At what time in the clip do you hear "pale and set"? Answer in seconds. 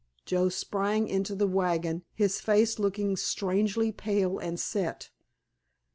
3.91-5.11